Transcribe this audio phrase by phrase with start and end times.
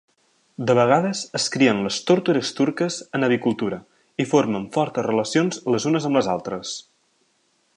[0.69, 3.79] De vegades es crien les tórtores turques en avicultura
[4.25, 6.73] i formen fortes relacions les unes amb les altres.